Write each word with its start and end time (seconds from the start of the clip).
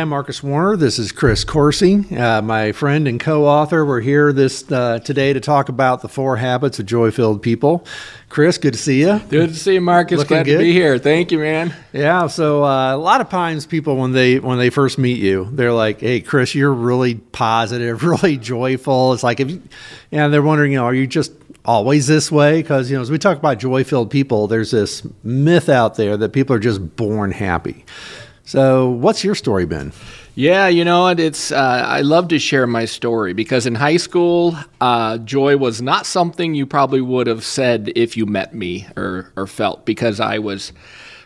I'm 0.00 0.08
Marcus 0.08 0.42
Warner. 0.42 0.78
This 0.78 0.98
is 0.98 1.12
Chris 1.12 1.44
Coursey, 1.44 2.10
uh, 2.18 2.40
my 2.40 2.72
friend 2.72 3.06
and 3.06 3.20
co-author. 3.20 3.84
We're 3.84 4.00
here 4.00 4.32
this 4.32 4.72
uh, 4.72 4.98
today 5.00 5.34
to 5.34 5.40
talk 5.40 5.68
about 5.68 6.00
the 6.00 6.08
four 6.08 6.38
habits 6.38 6.78
of 6.78 6.86
joy-filled 6.86 7.42
people. 7.42 7.84
Chris, 8.30 8.56
good 8.56 8.72
to 8.72 8.78
see 8.78 9.02
you. 9.02 9.18
Good 9.28 9.50
to 9.50 9.54
see 9.54 9.74
you, 9.74 9.82
Marcus. 9.82 10.16
Looking 10.16 10.36
Glad 10.36 10.46
good? 10.46 10.52
to 10.52 10.58
be 10.60 10.72
here. 10.72 10.98
Thank 10.98 11.30
you, 11.30 11.38
man. 11.40 11.74
Yeah. 11.92 12.28
So 12.28 12.64
uh, 12.64 12.94
a 12.94 12.96
lot 12.96 13.20
of 13.20 13.28
times, 13.28 13.66
people 13.66 13.98
when 13.98 14.12
they 14.12 14.38
when 14.38 14.56
they 14.56 14.70
first 14.70 14.96
meet 14.96 15.18
you, 15.18 15.50
they're 15.52 15.70
like, 15.70 16.00
"Hey, 16.00 16.22
Chris, 16.22 16.54
you're 16.54 16.72
really 16.72 17.16
positive, 17.16 18.02
really 18.02 18.38
joyful." 18.38 19.12
It's 19.12 19.22
like 19.22 19.38
if, 19.38 19.50
you, 19.50 19.62
and 20.12 20.32
they're 20.32 20.40
wondering, 20.40 20.72
you 20.72 20.78
know, 20.78 20.86
are 20.86 20.94
you 20.94 21.06
just 21.06 21.32
always 21.66 22.06
this 22.06 22.32
way? 22.32 22.62
Because 22.62 22.90
you 22.90 22.96
know, 22.96 23.02
as 23.02 23.10
we 23.10 23.18
talk 23.18 23.36
about 23.36 23.58
joy-filled 23.58 24.10
people, 24.10 24.46
there's 24.46 24.70
this 24.70 25.06
myth 25.22 25.68
out 25.68 25.96
there 25.96 26.16
that 26.16 26.32
people 26.32 26.56
are 26.56 26.60
just 26.60 26.96
born 26.96 27.32
happy. 27.32 27.84
So, 28.50 28.88
what's 28.90 29.22
your 29.22 29.36
story 29.36 29.64
been? 29.64 29.92
Yeah, 30.34 30.66
you 30.66 30.84
know? 30.84 31.06
It's 31.06 31.52
uh, 31.52 31.84
I 31.86 32.00
love 32.00 32.26
to 32.30 32.40
share 32.40 32.66
my 32.66 32.84
story 32.84 33.32
because 33.32 33.64
in 33.64 33.76
high 33.76 33.96
school, 33.96 34.56
uh, 34.80 35.18
joy 35.18 35.56
was 35.56 35.80
not 35.80 36.04
something 36.04 36.52
you 36.56 36.66
probably 36.66 37.00
would 37.00 37.28
have 37.28 37.44
said 37.44 37.92
if 37.94 38.16
you 38.16 38.26
met 38.26 38.52
me 38.52 38.88
or 38.96 39.32
or 39.36 39.46
felt 39.46 39.86
because 39.86 40.18
I 40.18 40.40
was 40.40 40.72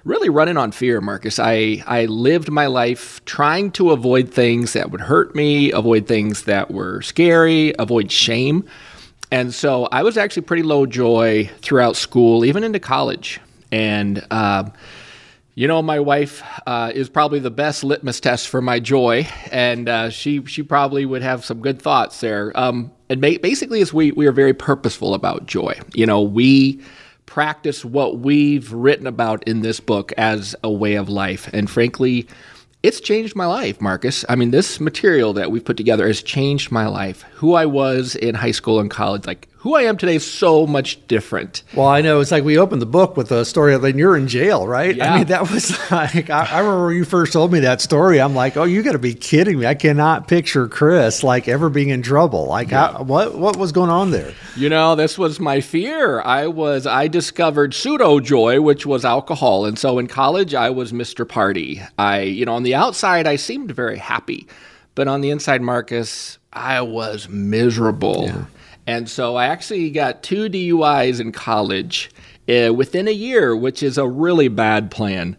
really 0.05 0.29
running 0.29 0.59
on 0.59 0.71
fear, 0.71 1.01
Marcus. 1.01 1.39
I 1.39 1.83
I 1.87 2.05
lived 2.05 2.51
my 2.51 2.67
life 2.67 3.25
trying 3.25 3.71
to 3.71 3.93
avoid 3.93 4.29
things 4.31 4.75
that 4.75 4.91
would 4.91 5.01
hurt 5.01 5.35
me, 5.35 5.73
avoid 5.73 6.07
things 6.07 6.43
that 6.43 6.71
were 6.71 7.01
scary, 7.01 7.73
avoid 7.79 8.13
shame. 8.13 8.69
And 9.31 9.55
so 9.55 9.87
I 9.91 10.03
was 10.03 10.19
actually 10.19 10.43
pretty 10.43 10.63
low 10.63 10.85
joy 10.85 11.51
throughout 11.63 11.97
school, 11.97 12.45
even 12.45 12.65
into 12.65 12.81
college. 12.81 13.41
And 13.73 14.27
uh, 14.31 14.69
you 15.55 15.69
know, 15.69 15.83
my 15.83 16.01
wife 16.01 16.43
uh, 16.67 16.91
is 16.95 17.09
probably 17.09 17.39
the 17.39 17.51
best 17.51 17.85
litmus 17.85 18.21
test 18.21 18.49
for 18.49 18.61
my 18.61 18.81
joy, 18.81 19.29
and 19.53 19.89
uh, 19.89 20.11
she 20.11 20.45
she 20.47 20.63
probably 20.63 21.07
would 21.07 21.23
have 21.23 21.45
some 21.45 21.61
good 21.61 21.81
thoughts 21.81 22.21
there. 22.21 22.53
Um, 22.59 22.91
and 23.09 23.21
ba- 23.21 23.39
basically, 23.41 23.81
is 23.81 23.93
we 23.93 24.11
we 24.13 24.27
are 24.27 24.33
very 24.33 24.55
purposeful 24.55 25.15
about 25.15 25.47
joy. 25.47 25.79
You 25.95 26.07
know, 26.07 26.23
we 26.23 26.81
practice 27.27 27.85
what 27.85 28.19
we've 28.19 28.73
written 28.73 29.07
about 29.07 29.45
in 29.45 29.63
this 29.63 29.79
book 29.79 30.13
as 30.17 30.57
a 30.65 30.71
way 30.71 30.95
of 30.95 31.09
life, 31.09 31.49
and 31.53 31.71
frankly, 31.71 32.27
it's 32.83 33.01
changed 33.01 33.37
my 33.37 33.47
life, 33.47 33.81
Marcus. 33.81 34.25
I 34.29 34.35
mean, 34.35 34.51
this 34.51 34.81
material 34.81 35.33
that 35.35 35.53
we've 35.53 35.65
put 35.65 35.77
together 35.77 36.07
has 36.09 36.21
changed 36.21 36.73
my 36.73 36.89
life. 36.89 37.23
Who 37.35 37.55
I 37.55 37.67
was 37.67 38.17
in 38.17 38.35
high 38.35 38.51
school 38.51 38.81
and 38.81 38.91
college, 38.91 39.25
like 39.25 39.49
who 39.65 39.75
I 39.75 39.85
am 39.85 39.97
today, 39.97 40.17
is 40.17 40.31
so 40.31 40.67
much 40.67 41.09
different. 41.09 41.63
Well, 41.75 41.87
I 41.87 42.03
know 42.03 42.21
it's 42.21 42.31
like 42.31 42.45
we 42.45 42.59
opened 42.59 42.83
the 42.83 42.87
book 42.87 43.17
with 43.17 43.33
a 43.33 43.47
story 43.47 43.73
of 43.73 43.83
like 43.83 43.95
you're 43.95 44.15
in 44.15 44.29
jail, 44.29 44.69
right? 44.69 44.95
Yeah. 44.95 45.15
I 45.15 45.17
mean, 45.17 45.27
that 45.29 45.51
was 45.51 45.71
like 45.91 46.29
I, 46.29 46.45
I 46.45 46.59
remember 46.59 46.87
when 46.89 46.97
you 46.97 47.07
first 47.07 47.33
told 47.33 47.51
me 47.51 47.61
that 47.61 47.81
story. 47.81 48.21
I'm 48.21 48.35
like, 48.35 48.59
oh, 48.59 48.65
you 48.65 48.83
got 48.83 48.93
to 48.93 48.99
be 48.99 49.15
kidding 49.15 49.59
me! 49.59 49.65
I 49.65 49.75
cannot 49.75 50.29
picture 50.29 50.69
Chris 50.69 51.25
like 51.25 51.49
ever 51.49 51.71
being 51.71 51.89
in 51.89 52.03
trouble. 52.03 52.45
Like, 52.45 52.73
how, 52.73 53.03
what 53.05 53.39
what 53.39 53.57
was 53.57 53.73
going 53.73 53.89
on 53.89 54.11
there? 54.11 54.35
You 54.55 54.69
know, 54.69 54.97
this 54.97 55.17
was 55.17 55.41
my 55.41 55.63
fear. 55.63 56.21
I 56.21 56.47
was 56.47 56.87
I 56.87 57.09
discovered 57.09 57.73
pseudo 57.73 58.21
joy, 58.21 58.61
which 58.61 58.85
was 58.85 59.03
alcohol. 59.03 59.65
And 59.65 59.79
so 59.79 59.99
in 59.99 60.09
college 60.09 60.55
I 60.55 60.69
was 60.69 60.93
Mr. 60.93 61.27
Party. 61.27 61.81
I, 61.99 62.21
you 62.21 62.45
know, 62.45 62.55
on 62.55 62.65
the 62.65 62.75
outside 62.75 63.27
I 63.27 63.37
seemed 63.37 63.71
very 63.71 63.97
happy, 63.97 64.47
but 64.95 65.09
on 65.09 65.23
the 65.23 65.31
inside, 65.31 65.63
Marcus, 65.63 66.39
I 66.53 66.83
was 66.83 67.31
miserable. 67.31 68.31
And 68.87 69.09
so 69.09 69.37
I 69.37 69.47
actually 69.47 69.91
got 69.91 70.23
two 70.23 70.49
DUIs 70.49 71.21
in 71.21 71.33
college 71.33 72.11
uh, 72.49 72.73
within 72.75 73.09
a 73.09 73.13
year, 73.13 73.57
which 73.57 73.83
is 73.83 73.97
a 73.97 74.07
really 74.07 74.49
bad 74.49 74.91
plan. 74.91 75.37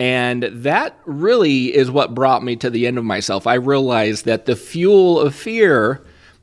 And 0.00 0.44
that 0.44 0.98
really 1.04 1.74
is 1.76 1.90
what 1.90 2.14
brought 2.14 2.42
me 2.42 2.56
to 2.56 2.70
the 2.70 2.86
end 2.86 2.98
of 2.98 3.04
myself. 3.04 3.46
I 3.46 3.54
realized 3.54 4.24
that 4.24 4.46
the 4.46 4.56
fuel 4.56 5.20
of 5.20 5.34
fear 5.34 6.02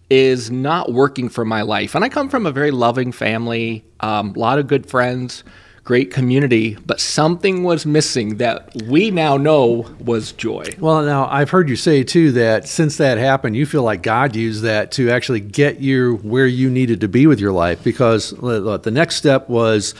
is 0.09 0.50
not 0.52 0.94
working 0.94 1.28
for 1.28 1.44
my 1.44 1.63
life. 1.63 1.96
And 1.96 2.06
I 2.06 2.09
come 2.09 2.30
from 2.30 2.46
a 2.46 2.52
very 2.52 2.72
loving 2.72 3.12
family, 3.12 3.84
a 4.00 4.07
um, 4.07 4.34
lot 4.34 4.59
of 4.59 4.68
good 4.68 4.90
friends, 4.90 5.44
great 5.88 6.12
community, 6.12 6.75
but 6.86 7.00
something 7.00 7.64
was 7.64 7.86
missing 7.86 8.36
that 8.40 8.70
we 8.88 9.09
now 9.09 9.38
know 9.38 9.86
was 10.02 10.34
joy. 10.34 10.66
Well, 10.80 11.02
now 11.03 11.30
I've 11.30 11.50
heard 11.50 11.70
you 11.70 11.78
say 11.78 12.03
too 12.03 12.34
that 12.34 12.68
since 12.68 12.98
that 12.98 13.18
happened, 13.18 13.56
you 13.56 13.66
feel 13.66 13.84
like 13.84 14.03
God 14.03 14.36
used 14.36 14.64
that 14.64 14.92
to 14.92 15.09
actually 15.09 15.40
get 15.40 15.80
you 15.80 16.18
where 16.24 16.46
you 16.46 16.70
needed 16.70 17.00
to 17.00 17.08
be 17.08 17.25
with 17.25 17.40
your 17.40 17.53
life 17.53 17.81
because 17.86 18.31
the 18.31 18.92
next 18.92 19.16
step 19.16 19.48
was. 19.48 19.96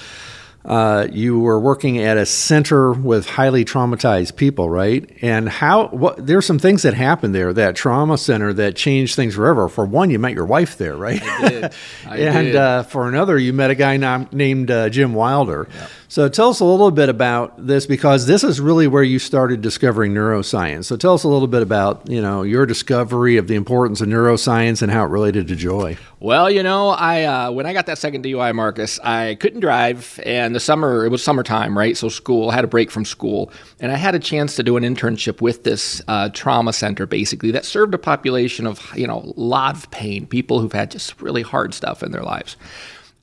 Uh, 0.68 1.08
you 1.14 1.40
were 1.40 1.58
working 1.58 1.98
at 1.98 2.18
a 2.18 2.26
center 2.26 2.92
with 2.92 3.26
highly 3.26 3.64
traumatized 3.64 4.36
people, 4.36 4.70
right? 4.70 5.10
And 5.22 5.48
how? 5.48 5.88
What? 5.88 6.28
There's 6.28 6.46
some 6.46 6.60
things 6.60 6.84
that 6.84 6.94
happened 6.94 7.34
there. 7.34 7.54
That 7.54 7.78
trauma 7.78 8.18
center 8.18 8.52
that 8.52 8.76
changed 8.76 9.16
things 9.16 9.36
forever. 9.36 9.70
For 9.70 9.86
one, 9.86 10.10
you 10.10 10.20
met 10.20 10.34
your 10.34 10.46
wife 10.46 10.78
there, 10.78 10.98
right? 10.98 11.24
I 11.24 11.50
did. 11.50 11.64
I 12.06 12.18
and 12.18 12.48
did. 12.48 12.56
Uh, 12.58 12.84
for 12.84 13.08
another, 13.08 13.38
you 13.38 13.54
met 13.54 13.72
a 13.72 13.76
guy 13.76 13.96
nam- 13.96 14.28
named 14.34 14.70
uh, 14.70 14.90
Jim 14.90 15.14
Wilder. 15.14 15.70
So 16.10 16.30
tell 16.30 16.50
us 16.50 16.62
a 16.62 16.66
little 16.66 16.92
bit 16.92 17.10
about 17.10 17.68
this 17.68 17.86
because 17.86 18.28
this 18.28 18.44
is 18.44 18.62
really 18.62 18.88
where 18.88 19.04
you 19.04 19.20
started 19.20 19.62
discovering 19.62 20.14
neuroscience. 20.14 20.86
So 20.86 20.96
tell 20.96 21.14
us 21.14 21.24
a 21.24 21.28
little 21.28 21.48
bit 21.48 21.62
about 21.62 22.10
you 22.10 22.22
know 22.22 22.44
your 22.44 22.66
discovery 22.66 23.38
of 23.38 23.48
the 23.48 23.56
importance 23.56 24.02
of 24.02 24.08
neuroscience 24.08 24.82
and 24.82 24.92
how 24.92 25.04
it 25.04 25.10
related 25.10 25.48
to 25.48 25.56
joy. 25.56 25.98
Well, 26.20 26.50
you 26.50 26.64
know, 26.64 26.90
I 26.90 27.24
uh, 27.24 27.52
when 27.52 27.66
I 27.66 27.74
got 27.74 27.86
that 27.86 27.98
second 27.98 28.26
DUI, 28.26 28.56
Marcus, 28.56 29.00
I 29.00 29.36
couldn't 29.36 29.60
drive, 29.60 30.20
and 30.26 30.57
the 30.58 30.62
summer 30.62 31.06
it 31.06 31.10
was 31.10 31.24
summertime, 31.24 31.78
right? 31.78 31.96
So 31.96 32.10
school 32.10 32.50
I 32.50 32.56
had 32.56 32.64
a 32.64 32.68
break 32.68 32.90
from 32.90 33.06
school, 33.06 33.52
and 33.80 33.92
I 33.92 33.96
had 33.96 34.16
a 34.16 34.20
chance 34.20 34.56
to 34.56 34.64
do 34.64 34.76
an 34.76 34.84
internship 34.84 35.40
with 35.40 35.64
this 35.64 36.02
uh, 36.08 36.30
trauma 36.30 36.74
center, 36.74 37.06
basically 37.06 37.52
that 37.52 37.64
served 37.64 37.94
a 37.94 38.00
population 38.00 38.66
of 38.66 38.92
you 38.96 39.06
know 39.06 39.20
a 39.20 39.40
lot 39.40 39.76
of 39.76 39.92
pain, 39.92 40.26
people 40.26 40.60
who've 40.60 40.74
had 40.74 40.90
just 40.90 41.22
really 41.22 41.44
hard 41.44 41.76
stuff 41.76 42.02
in 42.02 42.12
their 42.12 42.24
lives. 42.24 42.58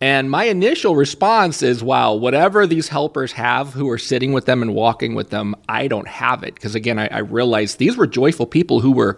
And 0.00 0.30
my 0.30 0.44
initial 0.44 0.94
response 0.94 1.60
is, 1.62 1.82
wow, 1.82 2.14
whatever 2.14 2.68
these 2.68 2.88
helpers 2.88 3.32
have 3.32 3.72
who 3.72 3.90
are 3.90 3.98
sitting 3.98 4.32
with 4.32 4.44
them 4.44 4.62
and 4.62 4.74
walking 4.74 5.14
with 5.14 5.30
them, 5.30 5.56
I 5.68 5.88
don't 5.88 6.06
have 6.06 6.44
it. 6.44 6.54
Because 6.54 6.76
again, 6.76 7.00
I, 7.00 7.08
I 7.08 7.18
realized 7.18 7.78
these 7.78 7.96
were 7.96 8.06
joyful 8.06 8.46
people 8.46 8.78
who 8.78 8.92
were 8.92 9.16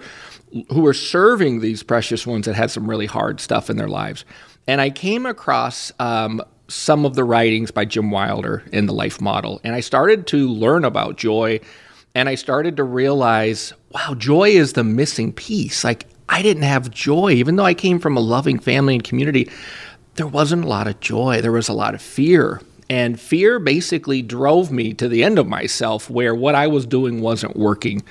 who 0.71 0.81
were 0.81 0.95
serving 0.95 1.61
these 1.61 1.83
precious 1.83 2.27
ones 2.27 2.47
that 2.47 2.55
had 2.55 2.71
some 2.71 2.89
really 2.89 3.07
hard 3.07 3.41
stuff 3.41 3.69
in 3.69 3.77
their 3.77 3.89
lives. 3.89 4.25
And 4.67 4.81
I 4.81 4.89
came 4.89 5.27
across 5.27 5.93
um, 5.99 6.41
some 6.69 7.05
of 7.05 7.15
the 7.15 7.25
writings 7.25 7.71
by 7.71 7.85
Jim 7.85 8.11
Wilder 8.11 8.63
in 8.73 8.87
the 8.87 8.95
Life 8.95 9.21
Model, 9.21 9.61
and 9.65 9.75
I 9.75 9.81
started 9.81 10.27
to 10.29 10.49
learn 10.49 10.85
about 10.85 11.17
joy. 11.17 11.61
And 12.15 12.31
I 12.31 12.35
started 12.35 12.79
to 12.79 12.83
realize, 12.83 13.75
wow, 13.91 14.15
joy 14.15 14.49
is 14.49 14.73
the 14.73 14.83
missing 14.83 15.35
piece. 15.35 15.85
Like 15.85 16.07
I 16.31 16.41
didn't 16.41 16.63
have 16.63 16.91
joy, 16.91 17.33
even 17.33 17.57
though 17.57 17.67
I 17.67 17.75
came 17.75 17.99
from 17.99 18.17
a 18.17 18.21
loving 18.21 18.59
family 18.59 18.95
and 18.95 19.05
community 19.05 19.51
there 20.17 20.27
wasn't 20.27 20.65
a 20.65 20.69
lot 20.69 20.89
of 20.89 20.99
joy. 21.01 21.41
There 21.41 21.53
was 21.53 21.69
a 21.69 21.75
lot 21.75 21.95
of 21.95 22.03
fear. 22.03 22.61
And 22.89 23.21
fear 23.21 23.59
basically 23.59 24.23
drove 24.23 24.71
me 24.71 24.95
to 24.95 25.09
the 25.09 25.23
end 25.23 25.39
of 25.39 25.47
myself 25.47 26.11
where 26.11 26.35
what 26.35 26.55
I 26.55 26.67
was 26.67 26.87
doing 26.87 27.21
wasn't 27.21 27.57
working. 27.57 28.03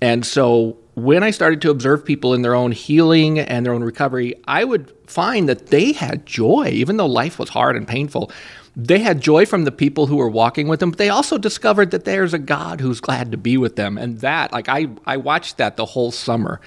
And 0.00 0.24
so 0.24 0.78
when 0.94 1.22
I 1.22 1.30
started 1.30 1.62
to 1.62 1.70
observe 1.70 2.04
people 2.04 2.34
in 2.34 2.42
their 2.42 2.54
own 2.54 2.72
healing 2.72 3.38
and 3.38 3.64
their 3.64 3.72
own 3.72 3.84
recovery, 3.84 4.34
I 4.46 4.64
would 4.64 4.92
find 5.06 5.48
that 5.48 5.68
they 5.68 5.92
had 5.92 6.26
joy, 6.26 6.68
even 6.72 6.96
though 6.96 7.06
life 7.06 7.38
was 7.38 7.48
hard 7.48 7.76
and 7.76 7.86
painful. 7.86 8.30
They 8.76 9.00
had 9.00 9.20
joy 9.20 9.46
from 9.46 9.64
the 9.64 9.72
people 9.72 10.06
who 10.06 10.16
were 10.16 10.28
walking 10.28 10.68
with 10.68 10.80
them, 10.80 10.90
but 10.90 10.98
they 10.98 11.08
also 11.08 11.38
discovered 11.38 11.90
that 11.90 12.04
there's 12.04 12.34
a 12.34 12.38
God 12.38 12.80
who's 12.80 13.00
glad 13.00 13.32
to 13.32 13.36
be 13.36 13.56
with 13.56 13.76
them. 13.76 13.98
And 13.98 14.20
that, 14.20 14.52
like 14.52 14.68
I, 14.68 14.88
I 15.06 15.16
watched 15.16 15.58
that 15.58 15.76
the 15.76 15.86
whole 15.86 16.10
summer. 16.10 16.60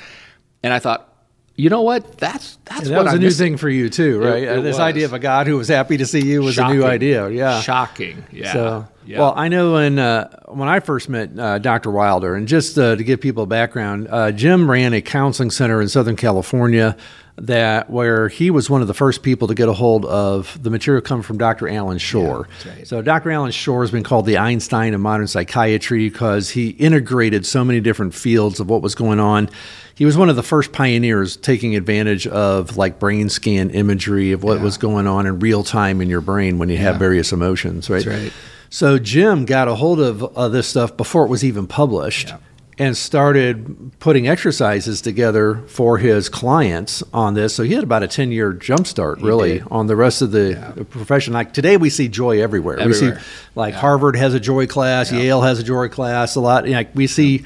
And 0.61 0.73
I 0.73 0.79
thought, 0.79 1.12
you 1.56 1.69
know 1.69 1.81
what? 1.84 2.18
That's 2.18 2.58
that's 2.66 2.88
that 2.88 2.96
what 2.96 3.03
was 3.06 3.14
I'm 3.14 3.18
a 3.18 3.19
new 3.22 3.28
missing. 3.28 3.46
thing 3.53 3.58
for 3.58 3.69
you 3.69 3.90
too, 3.90 4.20
right? 4.20 4.44
it 4.44 4.50
Uh, 4.50 4.61
this 4.61 4.73
was. 4.73 4.79
idea 4.79 5.05
of 5.05 5.14
a 5.14 5.20
God 5.20 5.46
who 5.47 5.58
was 5.58 5.67
happy 5.67 5.97
to 5.97 6.05
see 6.05 6.26
you 6.26 6.41
was 6.41 6.58
a 6.58 6.67
new 6.67 6.84
idea. 6.84 7.29
Yeah. 7.29 7.61
Shocking. 7.61 8.23
Yeah. 8.32 8.53
So, 8.53 8.88
yeah. 9.05 9.20
well, 9.20 9.34
I 9.35 9.50
know 9.50 9.73
when 9.73 10.00
uh, 10.00 10.29
when 10.47 10.67
I 10.67 10.79
first 10.79 11.09
met 11.09 11.38
uh, 11.38 11.59
Dr. 11.59 11.91
Wilder, 11.91 12.34
and 12.35 12.47
just 12.47 12.78
uh, 12.79 12.96
to 12.96 13.03
give 13.03 13.22
people 13.22 13.44
a 13.44 13.47
background, 13.47 14.08
uh, 14.09 14.32
Jim 14.32 14.70
ran 14.70 14.94
a 14.94 15.02
counseling 15.02 15.52
center 15.52 15.79
in 15.82 15.90
Southern 15.90 16.16
California 16.16 16.97
that 17.35 17.90
where 17.90 18.28
he 18.28 18.52
was 18.52 18.70
one 18.70 18.82
of 18.82 18.88
the 18.88 18.94
first 18.94 19.24
people 19.24 19.47
to 19.47 19.56
get 19.56 19.68
a 19.68 19.74
hold 19.74 20.06
of 20.06 20.62
the 20.62 20.70
material 20.70 21.02
coming 21.02 21.24
from 21.24 21.38
Dr. 21.38 21.68
Allan 21.68 21.97
Schore. 21.97 22.47
that's 22.47 22.66
right. 22.66 22.88
So 22.88 23.02
Dr. 23.02 23.32
Allan 23.32 23.52
Schore 23.52 23.82
has 23.82 23.91
been 23.91 24.03
called 24.03 24.26
the 24.28 24.38
Einstein 24.38 24.94
of 24.94 25.02
modern 25.02 25.28
psychiatry 25.28 26.09
because 26.09 26.52
he 26.52 26.70
integrated 26.70 27.46
so 27.46 27.64
many 27.66 27.80
different 27.80 28.14
fields 28.14 28.59
of 28.59 28.70
what 28.70 28.82
was 28.84 28.94
going 28.94 29.20
on. 29.20 29.50
He 29.96 30.06
was 30.06 30.16
one 30.16 30.30
of 30.30 30.35
the 30.35 30.44
first 30.44 30.72
pioneers 30.74 31.35
taking 31.38 31.76
advantage 31.76 32.28
of 32.28 32.78
like 32.78 33.00
brain 33.00 33.30
scan 33.30 33.72
imagery 33.72 34.32
of 34.32 34.44
what 34.44 34.62
was 34.62 34.78
going 34.78 35.08
on 35.08 35.26
in 35.26 35.40
real 35.40 35.64
time 35.64 36.02
in 36.02 36.09
your 36.09 36.22
brain 36.22 36.59
when 36.59 36.70
you 36.70 36.78
have 36.78 36.97
various 36.97 37.32
emotions, 37.32 37.90
right? 37.90 38.06
That's 38.06 38.24
right. 38.24 38.34
So 38.70 38.97
Jim 38.97 39.46
got 39.46 39.68
a 39.68 39.76
hold 39.76 40.00
of 40.00 40.24
uh, 40.35 40.50
this 40.50 40.68
stuff 40.68 40.97
before 40.97 41.26
it 41.26 41.30
was 41.30 41.44
even 41.44 41.68
published. 41.68 42.34
Yeah. 42.78 42.87
And 42.87 42.97
started 42.97 43.91
putting 43.99 44.28
exercises 44.28 45.02
together 45.02 45.58
for 45.67 45.97
his 45.97 46.29
clients 46.29 47.03
on 47.14 47.34
this. 47.34 47.53
So 47.55 47.64
he 47.64 47.73
had 47.73 47.84
about 47.84 48.03
a 48.03 48.08
10 48.08 48.31
year 48.31 48.53
jump 48.53 48.87
start, 48.87 49.22
really, 49.22 49.59
did. 49.59 49.67
on 49.70 49.87
the 49.87 49.96
rest 49.96 50.22
of 50.22 50.31
the 50.31 50.85
profession. 50.90 51.34
Like 51.34 51.53
today, 51.53 51.78
we 51.78 51.90
see 51.90 52.08
joy 52.08 52.41
everywhere. 52.41 52.78
We 52.85 52.93
see, 52.93 53.11
like, 53.55 53.73
Harvard 53.73 54.16
has 54.16 54.34
a 54.34 54.40
joy 54.40 54.67
class, 54.67 55.11
Yale 55.11 55.41
has 55.41 55.59
a 55.59 55.64
joy 55.64 55.87
class, 55.90 56.35
a 56.35 56.40
lot. 56.40 56.67
Like, 56.67 56.96
we 56.96 57.08
see 57.08 57.46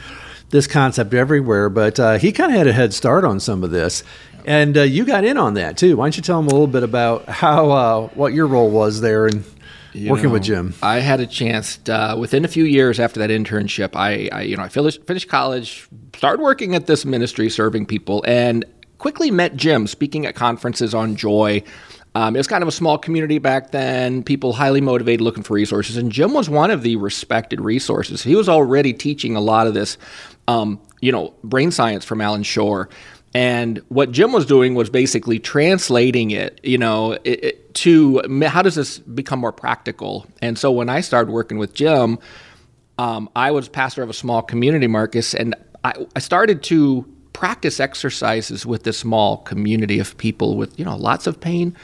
this 0.49 0.67
concept 0.67 1.13
everywhere, 1.13 1.69
but 1.69 1.99
uh, 1.99 2.17
he 2.17 2.31
kind 2.31 2.51
of 2.51 2.57
had 2.57 2.67
a 2.67 2.73
head 2.73 2.93
start 2.93 3.25
on 3.25 3.39
some 3.39 3.63
of 3.63 3.71
this. 3.71 4.03
And 4.45 4.77
uh, 4.77 4.83
you 4.83 5.03
got 5.03 5.25
in 5.25 5.37
on 5.37 5.55
that 5.55 5.75
too. 5.77 5.97
Why 5.97 6.05
don't 6.05 6.15
you 6.15 6.23
tell 6.23 6.37
them 6.37 6.47
a 6.47 6.51
little 6.51 6.67
bit 6.67 6.83
about 6.83 7.27
how 7.27 7.69
uh, 7.69 8.07
what 8.09 8.33
your 8.33 8.47
role 8.47 8.69
was 8.69 9.01
there 9.01 9.27
and 9.27 9.43
You 9.93 10.11
working 10.11 10.25
know, 10.25 10.31
with 10.31 10.43
Jim? 10.43 10.73
I 10.81 10.99
had 10.99 11.19
a 11.19 11.27
chance 11.27 11.79
uh, 11.89 12.15
within 12.19 12.45
a 12.45 12.47
few 12.47 12.65
years 12.65 12.99
after 12.99 13.19
that 13.19 13.29
internship. 13.29 13.95
I, 13.95 14.29
I 14.31 14.41
you 14.41 14.57
know, 14.57 14.63
I 14.63 14.69
finished, 14.69 15.05
finished 15.05 15.29
college, 15.29 15.87
started 16.15 16.41
working 16.41 16.75
at 16.75 16.87
this 16.87 17.05
ministry, 17.05 17.49
serving 17.49 17.85
people, 17.85 18.23
and 18.27 18.65
quickly 18.97 19.31
met 19.31 19.55
Jim 19.55 19.87
speaking 19.87 20.25
at 20.25 20.35
conferences 20.35 20.93
on 20.93 21.15
joy. 21.15 21.63
Um, 22.15 22.35
it 22.35 22.39
was 22.39 22.47
kind 22.47 22.63
of 22.63 22.67
a 22.67 22.71
small 22.71 22.97
community 22.97 23.37
back 23.37 23.71
then. 23.71 24.23
People 24.23 24.53
highly 24.53 24.81
motivated, 24.81 25.21
looking 25.21 25.43
for 25.43 25.53
resources, 25.53 25.97
and 25.97 26.11
Jim 26.11 26.33
was 26.33 26.49
one 26.49 26.71
of 26.71 26.81
the 26.81 26.95
respected 26.95 27.61
resources. 27.61 28.23
He 28.23 28.35
was 28.35 28.49
already 28.49 28.91
teaching 28.93 29.35
a 29.35 29.41
lot 29.41 29.67
of 29.67 29.75
this, 29.75 29.99
um, 30.47 30.79
you 30.99 31.11
know, 31.11 31.35
brain 31.43 31.69
science 31.69 32.03
from 32.05 32.21
Allan 32.21 32.43
Schore. 32.43 32.89
And 33.33 33.81
what 33.89 34.11
Jim 34.11 34.31
was 34.31 34.45
doing 34.45 34.73
was 34.73 34.89
basically 34.89 35.37
translating 35.37 36.31
it, 36.31 36.59
you 36.63 36.77
know, 36.77 37.11
it, 37.11 37.43
it, 37.43 37.73
to 37.75 38.21
how 38.47 38.61
does 38.61 38.75
this 38.75 38.99
become 38.99 39.39
more 39.39 39.51
practical? 39.51 40.25
And 40.41 40.57
so 40.57 40.71
when 40.71 40.89
I 40.89 41.01
started 41.01 41.31
working 41.31 41.57
with 41.57 41.73
Jim, 41.73 42.19
um, 42.97 43.29
I 43.35 43.51
was 43.51 43.69
pastor 43.69 44.01
of 44.01 44.09
a 44.09 44.13
small 44.13 44.41
community, 44.41 44.87
Marcus, 44.87 45.33
and 45.33 45.55
I, 45.83 45.93
I 46.15 46.19
started 46.19 46.63
to 46.63 47.05
practice 47.33 47.79
exercises 47.79 48.65
with 48.65 48.83
this 48.83 48.97
small 48.97 49.37
community 49.37 49.99
of 49.99 50.17
people 50.17 50.57
with, 50.57 50.77
you 50.79 50.85
know, 50.85 50.95
lots 50.95 51.27
of 51.27 51.39
pain. 51.39 51.75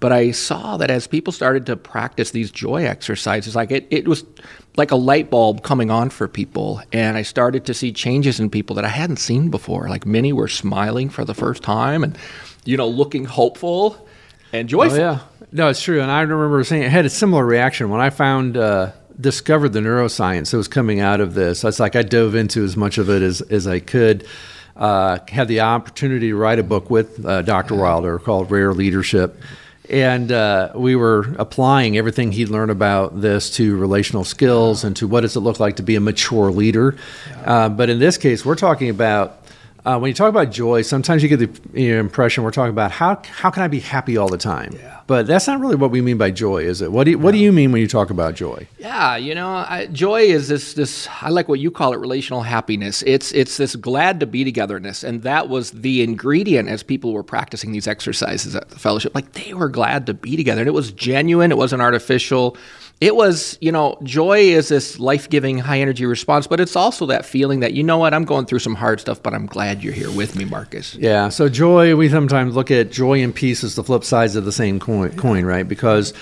But 0.00 0.12
I 0.12 0.30
saw 0.30 0.76
that 0.76 0.90
as 0.90 1.06
people 1.06 1.32
started 1.32 1.66
to 1.66 1.76
practice 1.76 2.30
these 2.30 2.50
joy 2.50 2.84
exercises, 2.84 3.56
like 3.56 3.72
it, 3.72 3.86
it 3.90 4.06
was 4.06 4.24
like 4.76 4.92
a 4.92 4.96
light 4.96 5.28
bulb 5.28 5.64
coming 5.64 5.90
on 5.90 6.08
for 6.10 6.28
people. 6.28 6.80
And 6.92 7.16
I 7.16 7.22
started 7.22 7.64
to 7.66 7.74
see 7.74 7.92
changes 7.92 8.38
in 8.38 8.48
people 8.48 8.76
that 8.76 8.84
I 8.84 8.88
hadn't 8.88 9.16
seen 9.16 9.50
before. 9.50 9.88
Like 9.88 10.06
many 10.06 10.32
were 10.32 10.46
smiling 10.46 11.08
for 11.08 11.24
the 11.24 11.34
first 11.34 11.64
time 11.64 12.04
and, 12.04 12.16
you 12.64 12.76
know, 12.76 12.88
looking 12.88 13.24
hopeful 13.24 14.06
and 14.52 14.68
joyful. 14.68 14.98
Oh, 14.98 15.00
yeah. 15.00 15.20
No, 15.50 15.68
it's 15.68 15.82
true. 15.82 16.00
And 16.00 16.10
I 16.10 16.20
remember 16.20 16.62
saying 16.62 16.84
I 16.84 16.88
had 16.88 17.06
a 17.06 17.10
similar 17.10 17.44
reaction 17.44 17.90
when 17.90 18.00
I 18.00 18.10
found 18.10 18.56
uh, 18.56 18.92
discovered 19.20 19.70
the 19.70 19.80
neuroscience 19.80 20.52
that 20.52 20.56
was 20.56 20.68
coming 20.68 21.00
out 21.00 21.20
of 21.20 21.34
this. 21.34 21.64
It's 21.64 21.80
like 21.80 21.96
I 21.96 22.02
dove 22.02 22.34
into 22.34 22.62
as 22.62 22.76
much 22.76 22.98
of 22.98 23.10
it 23.10 23.22
as, 23.22 23.40
as 23.40 23.66
I 23.66 23.80
could. 23.80 24.26
Uh, 24.76 25.18
had 25.28 25.48
the 25.48 25.60
opportunity 25.60 26.28
to 26.28 26.36
write 26.36 26.60
a 26.60 26.62
book 26.62 26.88
with 26.88 27.24
uh, 27.26 27.42
Dr. 27.42 27.74
Wilder 27.74 28.20
called 28.20 28.48
Rare 28.48 28.72
Leadership. 28.72 29.42
And 29.90 30.30
uh, 30.30 30.72
we 30.74 30.96
were 30.96 31.34
applying 31.38 31.96
everything 31.96 32.32
he'd 32.32 32.50
learned 32.50 32.70
about 32.70 33.20
this 33.20 33.50
to 33.56 33.76
relational 33.76 34.24
skills 34.24 34.84
and 34.84 34.94
to 34.96 35.08
what 35.08 35.22
does 35.22 35.34
it 35.34 35.40
look 35.40 35.58
like 35.60 35.76
to 35.76 35.82
be 35.82 35.96
a 35.96 36.00
mature 36.00 36.50
leader. 36.50 36.96
Uh, 37.44 37.70
but 37.70 37.88
in 37.88 37.98
this 37.98 38.18
case, 38.18 38.44
we're 38.44 38.54
talking 38.54 38.90
about 38.90 39.38
uh, 39.88 39.98
when 39.98 40.08
you 40.08 40.14
talk 40.14 40.28
about 40.28 40.52
joy, 40.52 40.82
sometimes 40.82 41.22
you 41.22 41.30
get 41.30 41.38
the 41.38 41.80
you 41.80 41.94
know, 41.94 42.00
impression 42.00 42.44
we're 42.44 42.50
talking 42.50 42.70
about 42.70 42.90
how 42.90 43.22
how 43.24 43.48
can 43.48 43.62
I 43.62 43.68
be 43.68 43.80
happy 43.80 44.18
all 44.18 44.28
the 44.28 44.36
time? 44.36 44.72
Yeah. 44.74 45.00
But 45.06 45.26
that's 45.26 45.46
not 45.46 45.60
really 45.60 45.76
what 45.76 45.90
we 45.90 46.02
mean 46.02 46.18
by 46.18 46.30
joy, 46.30 46.58
is 46.58 46.82
it? 46.82 46.92
What 46.92 47.04
do 47.04 47.12
you, 47.12 47.18
what 47.18 47.32
do 47.32 47.38
you 47.38 47.50
mean 47.50 47.72
when 47.72 47.80
you 47.80 47.88
talk 47.88 48.10
about 48.10 48.34
joy? 48.34 48.68
Yeah, 48.78 49.16
you 49.16 49.34
know, 49.34 49.48
I, 49.48 49.86
joy 49.90 50.20
is 50.20 50.48
this 50.48 50.74
this 50.74 51.08
I 51.22 51.30
like 51.30 51.48
what 51.48 51.58
you 51.58 51.70
call 51.70 51.94
it 51.94 52.00
relational 52.00 52.42
happiness. 52.42 53.02
It's 53.06 53.32
it's 53.32 53.56
this 53.56 53.76
glad 53.76 54.20
to 54.20 54.26
be 54.26 54.44
togetherness, 54.44 55.02
and 55.02 55.22
that 55.22 55.48
was 55.48 55.70
the 55.70 56.02
ingredient 56.02 56.68
as 56.68 56.82
people 56.82 57.14
were 57.14 57.22
practicing 57.22 57.72
these 57.72 57.88
exercises 57.88 58.54
at 58.54 58.68
the 58.68 58.78
fellowship. 58.78 59.14
Like 59.14 59.32
they 59.32 59.54
were 59.54 59.70
glad 59.70 60.04
to 60.04 60.12
be 60.12 60.36
together, 60.36 60.60
and 60.60 60.68
it 60.68 60.74
was 60.74 60.92
genuine. 60.92 61.50
It 61.50 61.56
wasn't 61.56 61.80
artificial. 61.80 62.58
It 63.00 63.14
was, 63.14 63.56
you 63.60 63.70
know, 63.70 63.96
joy 64.02 64.38
is 64.40 64.68
this 64.68 64.98
life 64.98 65.30
giving, 65.30 65.58
high 65.58 65.78
energy 65.78 66.04
response, 66.04 66.48
but 66.48 66.58
it's 66.58 66.74
also 66.74 67.06
that 67.06 67.24
feeling 67.24 67.60
that, 67.60 67.72
you 67.72 67.84
know 67.84 67.98
what, 67.98 68.12
I'm 68.12 68.24
going 68.24 68.46
through 68.46 68.58
some 68.58 68.74
hard 68.74 68.98
stuff, 68.98 69.22
but 69.22 69.34
I'm 69.34 69.46
glad 69.46 69.84
you're 69.84 69.92
here 69.92 70.10
with 70.10 70.34
me, 70.34 70.44
Marcus. 70.44 70.96
Yeah. 70.96 71.28
So 71.28 71.48
joy, 71.48 71.94
we 71.94 72.08
sometimes 72.08 72.56
look 72.56 72.72
at 72.72 72.90
joy 72.90 73.22
and 73.22 73.32
peace 73.32 73.62
as 73.62 73.76
the 73.76 73.84
flip 73.84 74.02
sides 74.02 74.34
of 74.34 74.44
the 74.44 74.52
same 74.52 74.80
coin, 74.80 75.16
coin 75.16 75.44
right? 75.44 75.66
Because 75.66 76.12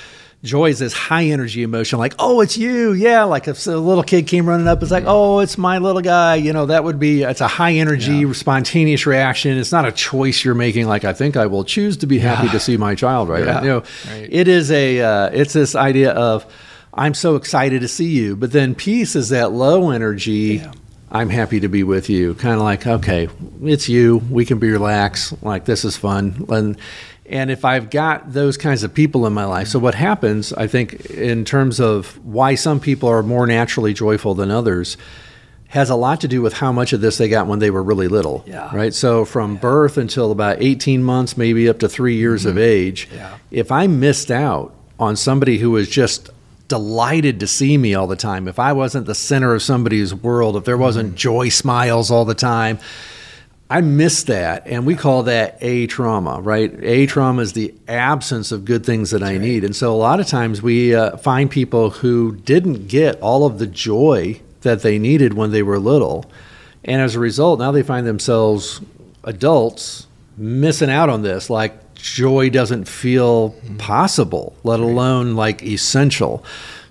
joy 0.46 0.70
is 0.70 0.78
this 0.78 0.92
high 0.92 1.24
energy 1.24 1.62
emotion, 1.62 1.98
like, 1.98 2.14
oh, 2.18 2.40
it's 2.40 2.56
you. 2.56 2.92
Yeah. 2.92 3.24
Like 3.24 3.48
if 3.48 3.66
a 3.66 3.72
little 3.72 4.02
kid 4.02 4.26
came 4.26 4.48
running 4.48 4.68
up, 4.68 4.82
it's 4.82 4.90
like, 4.90 5.04
oh, 5.06 5.40
it's 5.40 5.58
my 5.58 5.78
little 5.78 6.00
guy. 6.00 6.36
You 6.36 6.52
know, 6.52 6.66
that 6.66 6.84
would 6.84 6.98
be, 6.98 7.22
it's 7.22 7.40
a 7.42 7.48
high 7.48 7.74
energy, 7.74 8.18
yeah. 8.18 8.32
spontaneous 8.32 9.04
reaction. 9.04 9.58
It's 9.58 9.72
not 9.72 9.84
a 9.84 9.92
choice 9.92 10.44
you're 10.44 10.54
making. 10.54 10.86
Like, 10.86 11.04
I 11.04 11.12
think 11.12 11.36
I 11.36 11.46
will 11.46 11.64
choose 11.64 11.98
to 11.98 12.06
be 12.06 12.18
happy 12.18 12.46
yeah. 12.46 12.52
to 12.52 12.60
see 12.60 12.76
my 12.76 12.94
child, 12.94 13.28
right? 13.28 13.44
Yeah. 13.44 13.60
You 13.60 13.68
know, 13.68 13.82
right. 14.08 14.28
it 14.30 14.48
is 14.48 14.70
a, 14.70 15.00
uh, 15.00 15.30
it's 15.32 15.52
this 15.52 15.74
idea 15.74 16.12
of, 16.12 16.46
I'm 16.94 17.12
so 17.12 17.36
excited 17.36 17.82
to 17.82 17.88
see 17.88 18.08
you. 18.08 18.36
But 18.36 18.52
then 18.52 18.74
peace 18.74 19.16
is 19.16 19.28
that 19.28 19.52
low 19.52 19.90
energy. 19.90 20.62
I'm 21.10 21.28
happy 21.28 21.60
to 21.60 21.68
be 21.68 21.82
with 21.82 22.08
you. 22.08 22.34
Kind 22.34 22.54
of 22.54 22.62
like, 22.62 22.86
okay, 22.86 23.28
it's 23.62 23.88
you. 23.88 24.18
We 24.30 24.44
can 24.44 24.58
be 24.58 24.70
relaxed. 24.70 25.42
Like 25.42 25.66
this 25.66 25.84
is 25.84 25.96
fun. 25.96 26.46
And 26.48 26.78
and 27.28 27.50
if 27.50 27.64
I've 27.64 27.90
got 27.90 28.32
those 28.32 28.56
kinds 28.56 28.82
of 28.82 28.94
people 28.94 29.26
in 29.26 29.32
my 29.32 29.44
life, 29.44 29.68
so 29.68 29.78
what 29.78 29.94
happens, 29.94 30.52
I 30.52 30.66
think, 30.66 31.10
in 31.10 31.44
terms 31.44 31.80
of 31.80 32.18
why 32.24 32.54
some 32.54 32.80
people 32.80 33.08
are 33.08 33.22
more 33.22 33.46
naturally 33.46 33.94
joyful 33.94 34.34
than 34.34 34.50
others, 34.50 34.96
has 35.68 35.90
a 35.90 35.96
lot 35.96 36.20
to 36.20 36.28
do 36.28 36.40
with 36.40 36.52
how 36.54 36.72
much 36.72 36.92
of 36.92 37.00
this 37.00 37.18
they 37.18 37.28
got 37.28 37.46
when 37.46 37.58
they 37.58 37.70
were 37.70 37.82
really 37.82 38.08
little. 38.08 38.44
Yeah. 38.46 38.74
Right. 38.74 38.94
So 38.94 39.24
from 39.24 39.54
Yeah. 39.54 39.60
birth 39.60 39.98
until 39.98 40.30
about 40.30 40.58
18 40.60 41.02
months, 41.02 41.36
maybe 41.36 41.68
up 41.68 41.80
to 41.80 41.88
three 41.88 42.16
years 42.16 42.46
of 42.46 42.52
mm-hmm. 42.52 42.62
age, 42.62 43.08
Yeah. 43.14 43.30
if 43.50 43.72
I 43.72 43.86
missed 43.86 44.30
out 44.30 44.72
on 44.98 45.16
somebody 45.16 45.58
who 45.58 45.72
was 45.72 45.88
just 45.88 46.30
delighted 46.68 47.40
to 47.40 47.46
see 47.46 47.76
me 47.76 47.94
all 47.94 48.06
the 48.06 48.16
time, 48.16 48.48
if 48.48 48.58
I 48.58 48.72
wasn't 48.72 49.06
the 49.06 49.14
center 49.14 49.54
of 49.54 49.62
somebody's 49.62 50.14
world, 50.14 50.56
if 50.56 50.64
there 50.64 50.78
wasn't 50.78 51.10
mm-hmm. 51.10 51.16
joy 51.16 51.48
smiles 51.48 52.10
all 52.10 52.24
the 52.24 52.34
time, 52.34 52.78
I 53.68 53.80
miss 53.80 54.24
that. 54.24 54.66
And 54.66 54.86
we 54.86 54.94
call 54.94 55.24
that 55.24 55.58
a 55.60 55.86
trauma, 55.88 56.40
right? 56.40 56.72
A 56.82 57.06
trauma 57.06 57.42
is 57.42 57.52
the 57.52 57.74
absence 57.88 58.52
of 58.52 58.64
good 58.64 58.86
things 58.86 59.10
that 59.10 59.22
I 59.22 59.38
need. 59.38 59.64
And 59.64 59.74
so 59.74 59.92
a 59.92 59.96
lot 59.96 60.20
of 60.20 60.26
times 60.26 60.62
we 60.62 60.94
uh, 60.94 61.16
find 61.16 61.50
people 61.50 61.90
who 61.90 62.36
didn't 62.36 62.86
get 62.86 63.20
all 63.20 63.44
of 63.44 63.58
the 63.58 63.66
joy 63.66 64.40
that 64.60 64.82
they 64.82 64.98
needed 64.98 65.34
when 65.34 65.50
they 65.50 65.62
were 65.62 65.78
little. 65.78 66.26
And 66.84 67.02
as 67.02 67.16
a 67.16 67.20
result, 67.20 67.58
now 67.58 67.72
they 67.72 67.82
find 67.82 68.06
themselves 68.06 68.80
adults 69.24 70.06
missing 70.36 70.90
out 70.90 71.08
on 71.08 71.22
this. 71.22 71.50
Like 71.50 71.94
joy 71.94 72.50
doesn't 72.50 72.86
feel 72.86 73.50
possible, 73.78 74.56
let 74.62 74.78
alone 74.78 75.34
like 75.34 75.62
essential. 75.64 76.44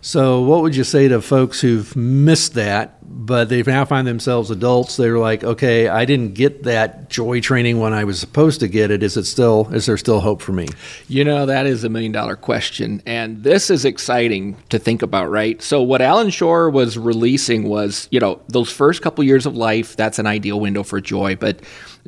So, 0.06 0.42
what 0.42 0.62
would 0.62 0.76
you 0.76 0.84
say 0.84 1.08
to 1.08 1.20
folks 1.20 1.60
who've 1.60 1.96
missed 1.96 2.54
that, 2.54 3.00
but 3.02 3.50
they 3.50 3.64
now 3.64 3.86
find 3.86 4.06
themselves 4.06 4.52
adults? 4.52 4.98
They're 4.98 5.18
like, 5.18 5.44
okay, 5.44 5.88
I 5.88 6.06
didn't 6.06 6.36
get 6.36 6.62
that 6.62 7.10
joy 7.10 7.42
training 7.42 7.80
when 7.80 7.92
I 7.92 8.04
was 8.04 8.20
supposed 8.20 8.60
to 8.60 8.68
get 8.68 8.92
it. 8.92 9.02
Is 9.02 9.18
it 9.18 9.26
still? 9.26 9.68
Is 9.74 9.88
there 9.88 9.98
still 9.98 10.20
hope 10.20 10.44
for 10.44 10.52
me? 10.52 10.68
You 11.08 11.24
know, 11.24 11.48
that 11.48 11.66
is 11.66 11.84
a 11.84 11.90
million 11.90 12.12
dollar 12.12 12.36
question. 12.36 13.02
And 13.08 13.42
this 13.44 13.72
is 13.72 13.84
exciting 13.84 14.58
to 14.70 14.78
think 14.78 15.02
about, 15.02 15.32
right? 15.32 15.60
So, 15.60 15.82
what 15.82 16.04
Allan 16.04 16.30
Schore 16.30 16.70
was 16.72 17.00
releasing 17.00 17.68
was, 17.68 18.08
you 18.12 18.20
know, 18.20 18.40
those 18.48 18.72
first 18.72 19.02
couple 19.02 19.24
years 19.24 19.48
of 19.48 19.58
life, 19.58 19.96
that's 19.96 20.20
an 20.20 20.28
ideal 20.28 20.60
window 20.60 20.84
for 20.84 21.02
joy. 21.02 21.36
But 21.36 21.62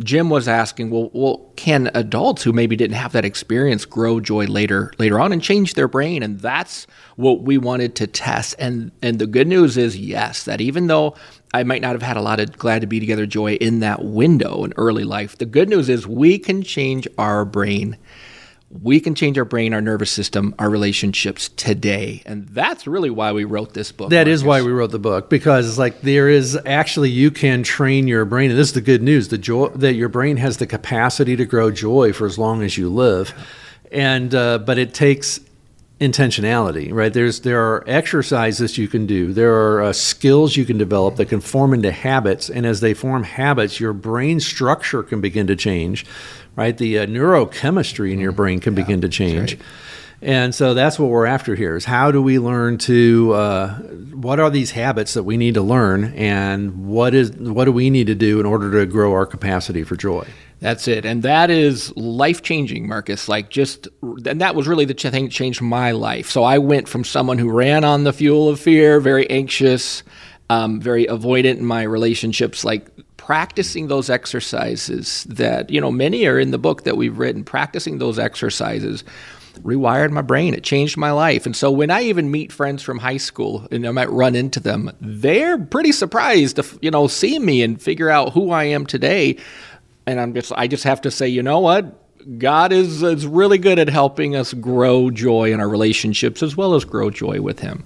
Jim 0.03 0.29
was 0.29 0.47
asking, 0.47 0.91
well, 0.91 1.09
well, 1.13 1.51
can 1.55 1.89
adults 1.95 2.43
who 2.43 2.53
maybe 2.53 2.75
didn't 2.75 2.95
have 2.95 3.13
that 3.13 3.25
experience 3.25 3.85
grow 3.85 4.19
joy 4.19 4.45
later 4.45 4.93
later 4.99 5.19
on 5.19 5.33
and 5.33 5.41
change 5.41 5.73
their 5.73 5.87
brain? 5.87 6.21
And 6.21 6.39
that's 6.39 6.85
what 7.15 7.41
we 7.41 7.57
wanted 7.57 7.86
to 7.95 8.07
test. 8.07 8.55
And 8.59 8.91
and 9.01 9.19
the 9.19 9.27
good 9.27 9.47
news 9.47 9.77
is 9.77 9.97
yes, 9.97 10.43
that 10.43 10.61
even 10.61 10.87
though 10.87 11.15
I 11.53 11.63
might 11.63 11.81
not 11.81 11.93
have 11.93 12.01
had 12.01 12.17
a 12.17 12.21
lot 12.21 12.39
of 12.39 12.57
glad 12.57 12.81
to 12.81 12.87
be 12.87 12.99
together 12.99 13.25
joy 13.25 13.53
in 13.53 13.79
that 13.79 14.03
window 14.03 14.63
in 14.63 14.73
early 14.77 15.03
life, 15.03 15.37
the 15.37 15.45
good 15.45 15.69
news 15.69 15.89
is 15.89 16.07
we 16.07 16.37
can 16.37 16.63
change 16.63 17.07
our 17.17 17.45
brain 17.45 17.97
we 18.69 18.99
can 18.99 19.15
change 19.15 19.37
our 19.37 19.45
brain, 19.45 19.73
our 19.73 19.81
nervous 19.81 20.11
system, 20.11 20.53
our 20.59 20.69
relationships 20.69 21.49
today. 21.49 22.21
And 22.25 22.47
that's 22.49 22.85
really 22.85 23.09
why 23.09 23.31
we 23.31 23.45
wrote 23.45 23.73
this 23.73 23.91
book. 23.91 24.09
That 24.09 24.27
is 24.27 24.43
Marcus. 24.43 24.63
why 24.63 24.67
we 24.67 24.73
wrote 24.73 24.91
the 24.91 24.99
book 24.99 25.29
because 25.29 25.67
it's 25.67 25.77
like 25.77 26.01
there 26.01 26.27
is 26.27 26.59
actually 26.65 27.09
you 27.09 27.31
can 27.31 27.63
train 27.63 28.07
your 28.07 28.25
brain, 28.25 28.49
and 28.49 28.59
this 28.59 28.69
is 28.69 28.73
the 28.73 28.81
good 28.81 29.01
news: 29.01 29.29
the 29.29 29.37
joy 29.37 29.69
that 29.69 29.93
your 29.93 30.09
brain 30.09 30.37
has 30.37 30.57
the 30.57 30.67
capacity 30.67 31.35
to 31.35 31.45
grow 31.45 31.71
joy 31.71 32.11
for 32.11 32.25
as 32.25 32.37
long 32.37 32.61
as 32.61 32.77
you 32.77 32.89
live, 32.89 33.33
and 33.91 34.35
uh, 34.35 34.57
but 34.59 34.77
it 34.77 34.93
takes 34.93 35.39
intentionality 35.99 36.93
right? 36.93 37.11
There's 37.11 37.41
there 37.41 37.61
are 37.61 37.83
exercises 37.87 38.77
you 38.77 38.87
can 38.87 39.07
do. 39.07 39.33
There 39.33 39.55
are 39.55 39.81
uh, 39.81 39.93
skills 39.93 40.55
you 40.55 40.63
can 40.63 40.77
develop 40.77 41.15
that 41.15 41.29
can 41.29 41.41
form 41.41 41.73
into 41.73 41.91
habits. 41.91 42.49
And 42.49 42.65
as 42.65 42.81
they 42.81 42.93
form 42.93 43.23
habits 43.23 43.79
your 43.79 43.93
brain 43.93 44.39
structure 44.39 45.01
can 45.01 45.21
begin 45.21 45.47
to 45.47 45.55
change 45.55 46.05
right? 46.57 46.75
The 46.75 46.99
uh, 46.99 47.05
neurochemistry 47.05 48.11
in 48.11 48.19
your 48.19 48.33
brain 48.33 48.59
can 48.59 48.75
begin 48.75 48.99
to 49.01 49.09
change 49.09 49.53
right. 49.53 49.63
and 50.21 50.53
so 50.53 50.73
that's 50.73 50.99
what 50.99 51.09
we're 51.09 51.27
after 51.27 51.55
here 51.55 51.77
is 51.77 51.85
how 51.85 52.11
do 52.11 52.21
we 52.21 52.39
learn 52.39 52.79
to 52.79 53.33
uh, 53.33 53.75
what 53.75 54.39
are 54.39 54.49
these 54.49 54.71
habits 54.71 55.13
that 55.13 55.23
we 55.23 55.37
need 55.37 55.53
to 55.53 55.61
learn? 55.61 56.13
And 56.15 56.87
what 56.87 57.13
is 57.13 57.31
what 57.31 57.65
do 57.65 57.71
we 57.71 57.89
need 57.89 58.07
to 58.07 58.15
do 58.15 58.41
in 58.41 58.45
order 58.45 58.71
to 58.79 58.85
grow 58.85 59.13
our 59.13 59.25
capacity 59.25 59.83
for 59.83 59.95
joy 59.95 60.27
That's 60.59 60.87
it. 60.87 61.05
And 61.05 61.21
that 61.23 61.51
is 61.51 61.95
life 61.95 62.41
changing, 62.41 62.87
Marcus. 62.87 63.29
Like, 63.29 63.49
just, 63.49 63.87
and 64.01 64.41
that 64.41 64.55
was 64.55 64.67
really 64.67 64.85
the 64.85 64.93
thing 64.93 65.25
that 65.25 65.31
changed 65.31 65.61
my 65.61 65.91
life. 65.91 66.29
So 66.29 66.43
I 66.43 66.57
went 66.57 66.87
from 66.87 67.03
someone 67.03 67.37
who 67.37 67.49
ran 67.49 67.83
on 67.83 68.03
the 68.03 68.13
fuel 68.13 68.49
of 68.49 68.59
fear, 68.59 68.99
very 68.99 69.29
anxious, 69.29 70.01
um, 70.49 70.81
very 70.81 71.05
avoidant 71.05 71.57
in 71.57 71.65
my 71.65 71.83
relationships, 71.83 72.65
like 72.65 72.87
practicing 73.17 73.87
those 73.87 74.09
exercises 74.09 75.25
that, 75.25 75.69
you 75.69 75.79
know, 75.79 75.91
many 75.91 76.25
are 76.25 76.39
in 76.39 76.51
the 76.51 76.57
book 76.57 76.83
that 76.83 76.97
we've 76.97 77.19
written, 77.19 77.43
practicing 77.43 77.99
those 77.99 78.17
exercises 78.17 79.03
rewired 79.63 80.11
my 80.11 80.21
brain. 80.21 80.53
It 80.53 80.63
changed 80.63 80.97
my 80.97 81.11
life. 81.11 81.45
And 81.45 81.55
so 81.55 81.71
when 81.71 81.89
I 81.89 82.03
even 82.03 82.31
meet 82.31 82.51
friends 82.51 82.83
from 82.83 82.99
high 82.99 83.17
school 83.17 83.67
and 83.71 83.85
I 83.87 83.91
might 83.91 84.09
run 84.11 84.35
into 84.35 84.59
them, 84.59 84.91
they're 85.01 85.57
pretty 85.57 85.91
surprised 85.91 86.57
to, 86.57 86.65
you 86.81 86.91
know, 86.91 87.07
see 87.07 87.39
me 87.39 87.63
and 87.63 87.81
figure 87.81 88.09
out 88.09 88.33
who 88.33 88.51
I 88.51 88.65
am 88.65 88.85
today. 88.85 89.37
And 90.07 90.19
I'm 90.19 90.33
just, 90.33 90.51
I 90.55 90.67
just 90.67 90.85
have 90.85 91.01
to 91.01 91.11
say, 91.11 91.27
you 91.27 91.43
know 91.43 91.59
what? 91.59 92.39
God 92.39 92.71
is, 92.71 93.03
is 93.03 93.27
really 93.27 93.57
good 93.57 93.77
at 93.77 93.89
helping 93.89 94.35
us 94.35 94.53
grow 94.53 95.11
joy 95.11 95.53
in 95.53 95.59
our 95.59 95.69
relationships 95.69 96.41
as 96.41 96.57
well 96.57 96.73
as 96.73 96.83
grow 96.83 97.09
joy 97.09 97.41
with 97.41 97.59
Him. 97.59 97.83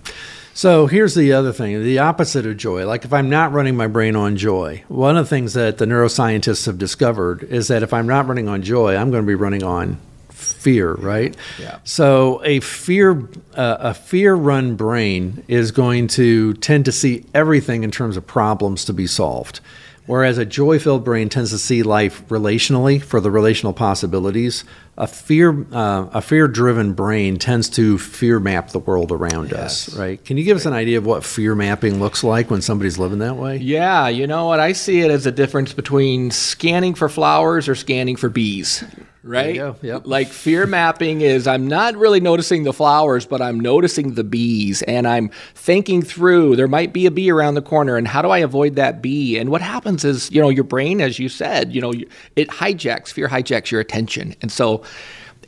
So 0.53 0.85
here's 0.87 1.15
the 1.15 1.33
other 1.33 1.53
thing 1.53 1.83
the 1.83 1.99
opposite 1.99 2.45
of 2.45 2.57
joy. 2.57 2.85
Like 2.85 3.05
if 3.05 3.13
I'm 3.13 3.29
not 3.29 3.53
running 3.53 3.75
my 3.75 3.87
brain 3.87 4.15
on 4.15 4.37
joy, 4.37 4.83
one 4.87 5.17
of 5.17 5.25
the 5.25 5.29
things 5.29 5.53
that 5.53 5.77
the 5.77 5.85
neuroscientists 5.85 6.65
have 6.65 6.77
discovered 6.77 7.43
is 7.43 7.69
that 7.69 7.83
if 7.83 7.93
I'm 7.93 8.07
not 8.07 8.27
running 8.27 8.47
on 8.47 8.61
joy, 8.61 8.95
I'm 8.95 9.11
going 9.11 9.23
to 9.23 9.27
be 9.27 9.35
running 9.35 9.63
on 9.63 9.97
fear, 10.29 10.93
right? 10.93 11.35
Yeah. 11.59 11.79
So 11.83 12.41
a 12.43 12.59
fear 12.59 13.29
uh, 13.55 13.77
a 13.79 13.93
fear 13.93 14.35
run 14.35 14.75
brain 14.75 15.43
is 15.47 15.71
going 15.71 16.07
to 16.09 16.53
tend 16.55 16.85
to 16.85 16.91
see 16.91 17.25
everything 17.33 17.83
in 17.83 17.91
terms 17.91 18.17
of 18.17 18.27
problems 18.27 18.85
to 18.85 18.93
be 18.93 19.07
solved. 19.07 19.61
Whereas 20.07 20.37
a 20.37 20.45
joy 20.45 20.79
filled 20.79 21.05
brain 21.05 21.29
tends 21.29 21.51
to 21.51 21.57
see 21.57 21.83
life 21.83 22.27
relationally 22.27 23.01
for 23.01 23.21
the 23.21 23.29
relational 23.31 23.71
possibilities. 23.71 24.63
A 24.97 25.07
fear 25.07 25.65
uh, 25.71 26.07
a 26.11 26.21
fear 26.21 26.47
driven 26.47 26.93
brain 26.93 27.37
tends 27.37 27.69
to 27.69 27.97
fear 27.97 28.39
map 28.39 28.69
the 28.71 28.79
world 28.79 29.11
around 29.11 29.51
Yes. 29.51 29.87
us, 29.89 29.97
right? 29.97 30.23
Can 30.25 30.37
you 30.37 30.43
give 30.43 30.57
us 30.57 30.65
an 30.65 30.73
idea 30.73 30.97
of 30.97 31.05
what 31.05 31.23
fear 31.23 31.55
mapping 31.55 31.99
looks 31.99 32.23
like 32.23 32.49
when 32.49 32.61
somebody's 32.61 32.97
living 32.99 33.19
that 33.19 33.35
way? 33.37 33.57
Yeah, 33.57 34.07
you 34.09 34.27
know 34.27 34.47
what? 34.47 34.59
I 34.59 34.73
see 34.73 35.01
it 35.01 35.11
as 35.11 35.25
a 35.25 35.31
difference 35.31 35.71
between 35.73 36.31
scanning 36.31 36.93
for 36.93 37.07
flowers 37.07 37.69
or 37.69 37.75
scanning 37.75 38.15
for 38.15 38.27
bees. 38.29 38.83
Right? 39.23 39.55
Yep. 39.55 40.03
Like 40.05 40.29
fear 40.29 40.65
mapping 40.65 41.21
is 41.21 41.45
I'm 41.45 41.67
not 41.67 41.95
really 41.95 42.19
noticing 42.19 42.63
the 42.63 42.73
flowers, 42.73 43.25
but 43.25 43.39
I'm 43.39 43.59
noticing 43.59 44.15
the 44.15 44.23
bees 44.23 44.81
and 44.81 45.07
I'm 45.07 45.29
thinking 45.53 46.01
through 46.01 46.55
there 46.55 46.67
might 46.67 46.91
be 46.91 47.05
a 47.05 47.11
bee 47.11 47.31
around 47.31 47.53
the 47.53 47.61
corner 47.61 47.97
and 47.97 48.07
how 48.07 48.23
do 48.23 48.29
I 48.29 48.39
avoid 48.39 48.77
that 48.77 48.99
bee? 48.99 49.37
And 49.37 49.51
what 49.51 49.61
happens 49.61 50.03
is, 50.03 50.31
you 50.31 50.41
know, 50.41 50.49
your 50.49 50.63
brain, 50.63 51.01
as 51.01 51.19
you 51.19 51.29
said, 51.29 51.73
you 51.73 51.81
know, 51.81 51.93
it 52.35 52.49
hijacks, 52.49 53.09
fear 53.09 53.27
hijacks 53.27 53.69
your 53.69 53.79
attention. 53.79 54.35
And 54.41 54.51
so 54.51 54.83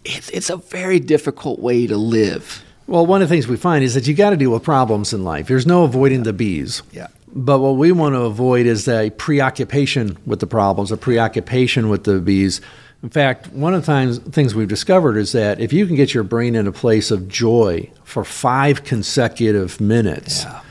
it's, 0.05 0.29
it's 0.29 0.51
a 0.51 0.57
very 0.57 0.99
difficult 0.99 1.59
way 1.59 1.87
to 1.87 1.97
live. 1.97 2.63
Well, 2.85 3.05
one 3.07 3.23
of 3.23 3.29
the 3.29 3.33
things 3.33 3.47
we 3.47 3.57
find 3.57 3.83
is 3.83 3.95
that 3.95 4.05
you 4.05 4.13
got 4.13 4.31
to 4.31 4.37
deal 4.37 4.51
with 4.51 4.63
problems 4.63 5.13
in 5.13 5.23
life. 5.23 5.47
There's 5.47 5.65
no 5.65 5.83
avoiding 5.83 6.23
the 6.23 6.33
bees. 6.33 6.83
Yeah. 6.91 7.07
But 7.35 7.59
what 7.59 7.77
we 7.77 7.91
want 7.91 8.13
to 8.13 8.21
avoid 8.21 8.67
is 8.67 8.87
a 8.87 9.09
preoccupation 9.11 10.17
with 10.27 10.39
the 10.39 10.47
problems, 10.47 10.91
a 10.91 10.97
preoccupation 10.97 11.89
with 11.89 12.03
the 12.03 12.19
bees. 12.19 12.61
In 13.03 13.09
fact, 13.09 13.51
one 13.51 13.73
of 13.73 13.81
the 13.81 13.85
times, 13.85 14.17
things 14.19 14.55
we've 14.55 14.67
discovered 14.67 15.17
is 15.17 15.33
that 15.33 15.59
if 15.59 15.73
you 15.73 15.85
can 15.85 15.97
get 15.97 16.13
your 16.13 16.23
brain 16.23 16.55
in 16.55 16.67
a 16.67 16.71
place 16.71 17.11
of 17.11 17.27
joy 17.27 17.91
for 18.05 18.23
five 18.23 18.85
consecutive 18.85 19.81
minutes, 19.81 20.45
Yeah. 20.45 20.61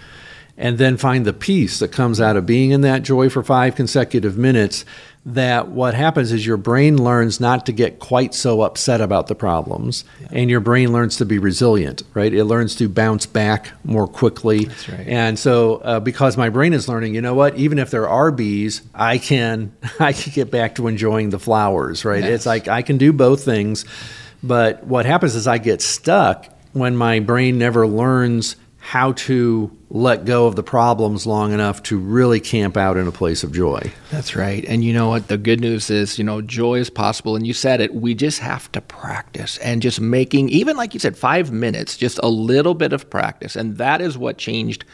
and 0.56 0.78
then 0.78 0.96
find 0.96 1.26
the 1.26 1.34
peace 1.34 1.78
that 1.78 1.92
comes 1.92 2.22
out 2.22 2.36
of 2.38 2.46
being 2.46 2.70
in 2.70 2.80
that 2.80 3.02
joy 3.02 3.28
for 3.28 3.42
five 3.42 3.74
consecutive 3.74 4.38
minutes, 4.38 4.86
that 5.24 5.68
what 5.68 5.94
happens 5.94 6.32
is 6.32 6.44
your 6.44 6.56
brain 6.56 7.02
learns 7.02 7.38
not 7.38 7.64
to 7.66 7.72
get 7.72 8.00
quite 8.00 8.34
so 8.34 8.62
upset 8.62 9.00
about 9.00 9.28
the 9.28 9.34
problems, 9.36 10.04
and 10.30 10.50
your 10.50 10.58
brain 10.58 10.92
learns 10.92 11.16
to 11.16 11.24
be 11.24 11.38
resilient, 11.38 12.02
right? 12.12 12.34
It 12.34 12.44
learns 12.44 12.74
to 12.76 12.88
bounce 12.88 13.24
back 13.24 13.70
more 13.84 14.08
quickly. 14.08 14.64
That's 14.64 14.88
right. 14.88 15.06
And 15.06 15.38
so, 15.38 15.76
uh, 15.76 16.00
because 16.00 16.36
my 16.36 16.48
brain 16.48 16.72
is 16.72 16.88
learning, 16.88 17.14
you 17.14 17.20
know 17.20 17.34
what? 17.34 17.56
Even 17.56 17.78
if 17.78 17.90
there 17.90 18.08
are 18.08 18.32
bees, 18.32 18.82
I 18.94 19.18
can 19.18 19.74
I 20.00 20.12
can 20.12 20.32
get 20.32 20.50
back 20.50 20.74
to 20.76 20.88
enjoying 20.88 21.30
the 21.30 21.38
flowers, 21.38 22.04
right? 22.04 22.24
Yes. 22.24 22.32
It's 22.32 22.46
like 22.46 22.66
I 22.66 22.82
can 22.82 22.98
do 22.98 23.12
both 23.12 23.44
things, 23.44 23.84
but 24.42 24.84
what 24.84 25.06
happens 25.06 25.36
is 25.36 25.46
I 25.46 25.58
get 25.58 25.82
stuck 25.82 26.48
when 26.72 26.96
my 26.96 27.20
brain 27.20 27.58
never 27.58 27.86
learns 27.86 28.56
how 28.78 29.12
to 29.12 29.70
let 29.94 30.24
go 30.24 30.46
of 30.46 30.56
the 30.56 30.62
problems 30.62 31.26
long 31.26 31.52
enough 31.52 31.82
to 31.82 31.98
really 31.98 32.40
camp 32.40 32.78
out 32.78 32.96
in 32.96 33.06
a 33.06 33.12
place 33.12 33.44
of 33.44 33.52
joy. 33.52 33.92
That's 34.10 34.34
right. 34.34 34.64
And 34.64 34.82
you 34.82 34.94
know 34.94 35.10
what? 35.10 35.28
The 35.28 35.36
good 35.36 35.60
news 35.60 35.90
is, 35.90 36.18
you 36.18 36.24
know, 36.24 36.40
joy 36.40 36.78
is 36.78 36.88
possible. 36.88 37.36
And 37.36 37.46
you 37.46 37.52
said 37.52 37.82
it. 37.82 37.94
We 37.94 38.14
just 38.14 38.38
have 38.38 38.72
to 38.72 38.80
practice 38.80 39.58
and 39.58 39.82
just 39.82 40.00
making, 40.00 40.48
even 40.48 40.78
like 40.78 40.94
you 40.94 41.00
said, 41.00 41.14
five 41.14 41.52
minutes, 41.52 41.98
just 41.98 42.18
a 42.22 42.28
little 42.28 42.72
bit 42.72 42.94
of 42.94 43.10
practice. 43.10 43.54
And 43.54 43.76
that 43.76 44.00
is 44.00 44.16
what 44.16 44.38
changed 44.38 44.86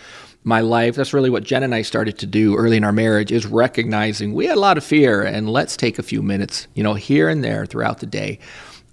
my 0.43 0.63
life. 0.63 0.97
That's 0.97 1.15
really 1.15 1.31
what 1.31 1.45
Jen 1.45 1.63
and 1.63 1.77
I 1.77 1.83
started 1.83 2.19
to 2.19 2.27
do 2.27 2.57
early 2.57 2.77
in 2.77 2.83
our 2.83 2.93
marriage 2.93 3.31
is 3.31 3.47
recognizing 3.47 4.35
we 4.35 4.47
had 4.47 4.57
a 4.57 4.61
lot 4.61 4.79
of 4.79 4.85
fear 4.85 5.23
and 5.23 5.49
let's 5.49 5.77
take 5.77 6.01
a 6.01 6.03
few 6.03 6.23
minutes, 6.23 6.67
you 6.75 6.83
know, 6.83 6.95
here 6.95 7.29
and 7.29 7.45
there 7.45 7.67
throughout 7.67 8.01
the 8.01 8.07
day 8.07 8.41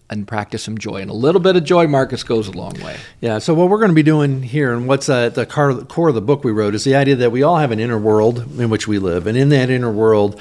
and 0.09 0.27
practice 0.27 0.63
some 0.63 0.77
joy. 0.77 0.97
And 0.97 1.09
a 1.09 1.15
little 1.15 1.41
bit 1.41 1.55
of 1.55 1.63
joy, 1.63 1.87
Marcus, 1.87 2.23
goes 2.23 2.47
a 2.47 2.51
long 2.51 2.73
way. 2.81 2.97
Yeah. 3.21 3.39
So 3.39 3.53
what 3.53 3.69
we're 3.69 3.79
going 3.79 3.89
to 3.89 3.95
be 3.95 4.03
doing 4.03 4.43
here, 4.43 4.73
and 4.73 4.87
what's 4.87 5.09
uh, 5.09 5.29
the 5.29 5.45
core 5.45 6.09
of 6.09 6.15
the 6.15 6.21
book 6.21 6.43
we 6.43 6.51
wrote, 6.51 6.75
is 6.75 6.83
the 6.83 6.95
idea 6.95 7.15
that 7.15 7.31
we 7.31 7.43
all 7.43 7.57
have 7.57 7.71
an 7.71 7.79
inner 7.79 7.97
world 7.97 8.39
in 8.59 8.69
which 8.69 8.87
we 8.87 8.99
live, 8.99 9.27
and 9.27 9.37
in 9.37 9.49
that 9.49 9.69
inner 9.69 9.91
world, 9.91 10.39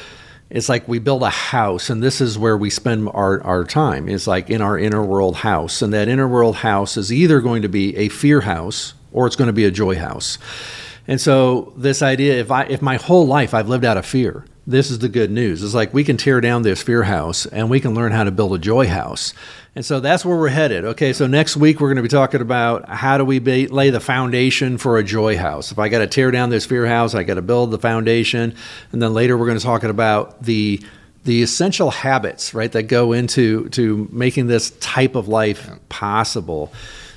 it's 0.50 0.68
like 0.68 0.86
we 0.86 0.98
build 0.98 1.22
a 1.22 1.30
house, 1.30 1.90
and 1.90 2.02
this 2.02 2.20
is 2.20 2.38
where 2.38 2.56
we 2.56 2.70
spend 2.70 3.08
our, 3.08 3.42
our 3.42 3.64
time. 3.64 4.08
It's 4.08 4.26
like 4.26 4.50
in 4.50 4.60
our 4.60 4.78
inner 4.78 5.02
world 5.02 5.36
house, 5.36 5.82
and 5.82 5.92
that 5.94 6.08
inner 6.08 6.28
world 6.28 6.56
house 6.56 6.96
is 6.96 7.12
either 7.12 7.40
going 7.40 7.62
to 7.62 7.68
be 7.68 7.96
a 7.96 8.08
fear 8.08 8.42
house 8.42 8.94
or 9.12 9.26
it's 9.26 9.36
going 9.36 9.46
to 9.46 9.54
be 9.54 9.64
a 9.64 9.70
joy 9.70 9.96
house. 9.96 10.38
And 11.08 11.20
so 11.20 11.72
this 11.76 12.02
idea, 12.02 12.34
if 12.38 12.50
I 12.50 12.64
if 12.64 12.82
my 12.82 12.96
whole 12.96 13.26
life 13.26 13.54
I've 13.54 13.68
lived 13.68 13.84
out 13.84 13.96
of 13.96 14.06
fear, 14.06 14.44
this 14.66 14.90
is 14.90 14.98
the 15.00 15.08
good 15.08 15.30
news. 15.30 15.62
It's 15.62 15.74
like 15.74 15.92
we 15.92 16.04
can 16.04 16.16
tear 16.16 16.40
down 16.40 16.62
this 16.62 16.82
fear 16.82 17.02
house 17.02 17.46
and 17.46 17.68
we 17.68 17.80
can 17.80 17.94
learn 17.94 18.12
how 18.12 18.24
to 18.24 18.30
build 18.30 18.54
a 18.54 18.58
joy 18.58 18.86
house. 18.86 19.34
And 19.74 19.84
so 19.84 20.00
that's 20.00 20.24
where 20.24 20.36
we're 20.36 20.48
headed. 20.48 20.84
Okay, 20.84 21.12
so 21.12 21.26
next 21.26 21.56
week 21.56 21.80
we're 21.80 21.88
going 21.88 21.96
to 21.96 22.02
be 22.02 22.08
talking 22.08 22.40
about 22.40 22.88
how 22.88 23.18
do 23.18 23.24
we 23.24 23.40
ba- 23.40 23.66
lay 23.70 23.90
the 23.90 24.00
foundation 24.00 24.78
for 24.78 24.98
a 24.98 25.04
joy 25.04 25.36
house. 25.36 25.72
If 25.72 25.78
I 25.78 25.88
got 25.88 25.98
to 25.98 26.06
tear 26.06 26.30
down 26.30 26.50
this 26.50 26.64
fear 26.64 26.86
house, 26.86 27.14
I 27.14 27.24
got 27.24 27.34
to 27.34 27.42
build 27.42 27.72
the 27.72 27.78
foundation, 27.78 28.54
and 28.92 29.02
then 29.02 29.12
later 29.12 29.36
we're 29.36 29.46
going 29.46 29.58
to 29.58 29.64
talk 29.64 29.82
about 29.82 30.42
the 30.42 30.80
the 31.24 31.42
essential 31.42 31.90
habits, 31.90 32.52
right, 32.52 32.70
that 32.72 32.82
go 32.82 33.12
into 33.12 33.68
to 33.70 34.08
making 34.12 34.46
this 34.46 34.70
type 34.80 35.14
of 35.14 35.26
life 35.26 35.70
possible. 35.88 36.70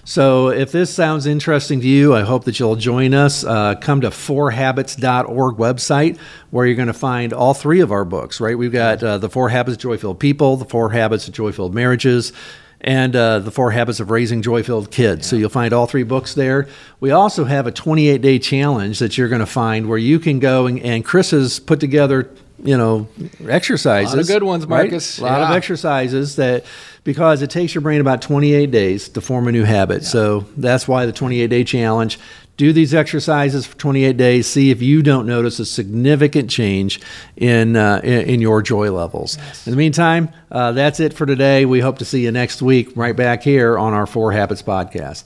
So, 0.07 0.47
if 0.47 0.71
this 0.71 0.89
sounds 0.89 1.25
interesting 1.25 1.81
to 1.81 1.87
you, 1.87 2.15
I 2.15 2.21
hope 2.21 2.45
that 2.45 2.61
you'll 2.61 2.77
join 2.77 3.13
us. 3.13 3.43
Uh, 3.43 3.75
come 3.75 3.99
to 3.99 4.09
fourhabits.org 4.09 5.57
website 5.57 6.17
where 6.49 6.65
you're 6.65 6.77
going 6.77 6.87
to 6.87 6.93
find 6.93 7.33
all 7.33 7.53
three 7.53 7.81
of 7.81 7.91
our 7.91 8.05
books, 8.05 8.39
right? 8.39 8.57
We've 8.57 8.71
got 8.71 9.03
uh, 9.03 9.17
The 9.17 9.29
Four 9.29 9.49
Habits 9.49 9.75
of 9.75 9.81
Joy 9.81 9.97
Filled 9.97 10.17
People, 10.17 10.55
The 10.55 10.63
Four 10.63 10.91
Habits 10.91 11.27
of 11.27 11.33
Joy 11.33 11.51
Filled 11.51 11.75
Marriages, 11.75 12.31
and 12.79 13.17
uh, 13.17 13.39
The 13.39 13.51
Four 13.51 13.71
Habits 13.71 13.99
of 13.99 14.09
Raising 14.09 14.41
Joy 14.41 14.63
Filled 14.63 14.91
Kids. 14.91 15.27
So, 15.27 15.35
you'll 15.35 15.49
find 15.49 15.73
all 15.73 15.87
three 15.87 16.03
books 16.03 16.35
there. 16.35 16.69
We 17.01 17.11
also 17.11 17.43
have 17.43 17.67
a 17.67 17.71
28 17.73 18.21
day 18.21 18.39
challenge 18.39 18.99
that 18.99 19.17
you're 19.17 19.27
going 19.27 19.41
to 19.41 19.45
find 19.45 19.89
where 19.89 19.97
you 19.97 20.19
can 20.19 20.39
go 20.39 20.67
and, 20.67 20.79
and 20.79 21.03
Chris 21.03 21.31
has 21.31 21.59
put 21.59 21.81
together. 21.81 22.29
You 22.63 22.75
know, 22.75 23.07
exercises. 23.47 24.27
good 24.27 24.43
ones, 24.43 24.65
right? 24.65 24.89
Marcus. 24.89 25.19
A 25.19 25.23
lot 25.23 25.41
of 25.41 25.51
exercises 25.51 26.37
that 26.37 26.65
because 27.03 27.41
it 27.41 27.49
takes 27.49 27.75
your 27.75 27.81
brain 27.81 28.01
about 28.01 28.21
28 28.21 28.71
days 28.71 29.09
to 29.09 29.21
form 29.21 29.47
a 29.47 29.51
new 29.51 29.63
habit. 29.63 30.03
So 30.03 30.41
that's 30.57 30.87
why 30.87 31.05
the 31.05 31.11
28 31.11 31.47
day 31.47 31.63
challenge. 31.63 32.19
Do 32.57 32.73
these 32.73 32.95
exercises 32.95 33.67
for 33.67 33.77
28 33.77 34.17
days. 34.17 34.47
See 34.47 34.71
if 34.71 34.81
you 34.81 35.03
don't 35.03 35.27
notice 35.27 35.59
a 35.59 35.65
significant 35.65 36.49
change 36.49 36.99
in 37.35 37.75
uh, 37.75 38.01
in, 38.03 38.21
in 38.21 38.41
your 38.41 38.63
joy 38.63 38.91
levels. 38.91 39.37
In 39.67 39.71
the 39.71 39.77
meantime, 39.77 40.29
uh, 40.51 40.71
that's 40.71 40.99
it 40.99 41.13
for 41.13 41.27
today. 41.27 41.65
We 41.65 41.79
hope 41.79 41.99
to 41.99 42.05
see 42.05 42.23
you 42.23 42.31
next 42.31 42.63
week 42.63 42.89
right 42.95 43.15
back 43.15 43.43
here 43.43 43.77
on 43.77 43.93
our 43.93 44.07
Four 44.07 44.31
Habits 44.31 44.63
podcast. 44.63 45.25